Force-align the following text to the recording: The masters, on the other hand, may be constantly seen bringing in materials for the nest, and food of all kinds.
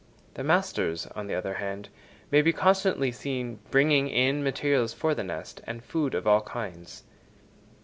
The 0.33 0.43
masters, 0.43 1.05
on 1.15 1.27
the 1.27 1.35
other 1.35 1.53
hand, 1.53 1.89
may 2.31 2.41
be 2.41 2.51
constantly 2.51 3.11
seen 3.11 3.59
bringing 3.69 4.09
in 4.09 4.43
materials 4.43 4.95
for 4.95 5.13
the 5.13 5.23
nest, 5.23 5.61
and 5.67 5.83
food 5.83 6.15
of 6.15 6.25
all 6.25 6.41
kinds. 6.41 7.03